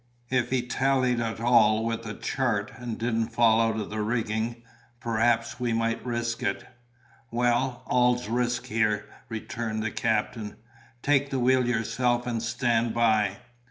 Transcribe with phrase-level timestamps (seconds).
[0.31, 4.63] "If he tallied at all with the chart, and didn't fall out of the rigging,
[4.99, 6.65] perhaps we might risk it."
[7.29, 10.55] "Well, all's risk here," returned the captain.
[11.03, 13.37] "Take the wheel yourself, and stand by.